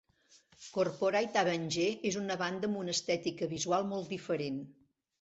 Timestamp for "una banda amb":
2.23-2.83